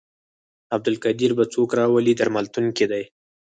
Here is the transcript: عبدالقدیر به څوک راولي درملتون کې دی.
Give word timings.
عبدالقدیر 0.75 1.31
به 1.37 1.45
څوک 1.53 1.69
راولي 1.79 2.13
درملتون 2.19 2.65
کې 2.77 2.85
دی. 2.91 3.03